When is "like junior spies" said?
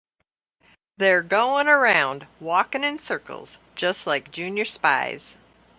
4.07-5.37